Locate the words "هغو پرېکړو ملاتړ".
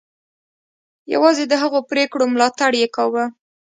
1.61-2.71